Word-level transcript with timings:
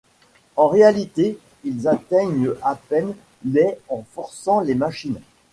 En 0.55 0.67
réalité, 0.67 1.37
ils 1.63 1.87
atteignent 1.87 2.53
à 2.63 2.73
peine 2.73 3.13
les 3.45 3.77
en 3.87 4.01
forçant 4.13 4.59
les 4.59 4.73
machines. 4.73 5.21